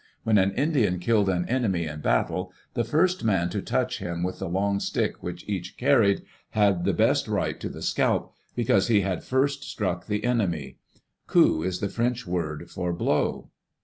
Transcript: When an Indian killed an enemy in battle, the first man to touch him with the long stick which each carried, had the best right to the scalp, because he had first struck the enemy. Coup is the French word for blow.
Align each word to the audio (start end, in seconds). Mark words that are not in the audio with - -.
When 0.23 0.39
an 0.39 0.53
Indian 0.53 0.97
killed 0.97 1.29
an 1.29 1.47
enemy 1.47 1.85
in 1.85 1.99
battle, 2.01 2.51
the 2.73 2.83
first 2.83 3.23
man 3.23 3.49
to 3.51 3.61
touch 3.61 3.99
him 3.99 4.23
with 4.23 4.39
the 4.39 4.49
long 4.49 4.79
stick 4.79 5.21
which 5.21 5.47
each 5.47 5.77
carried, 5.77 6.23
had 6.57 6.85
the 6.85 6.93
best 6.93 7.27
right 7.27 7.59
to 7.59 7.69
the 7.69 7.83
scalp, 7.83 8.33
because 8.55 8.87
he 8.87 9.01
had 9.01 9.23
first 9.23 9.63
struck 9.63 10.07
the 10.07 10.23
enemy. 10.23 10.79
Coup 11.27 11.61
is 11.61 11.81
the 11.81 11.87
French 11.89 12.25
word 12.25 12.67
for 12.71 12.91
blow. 12.93 13.51